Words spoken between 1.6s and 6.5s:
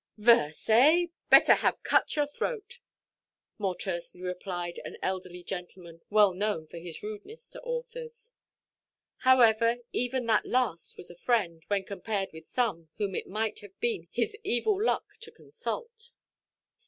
cut your throat," more tersely replied an elderly gentleman, well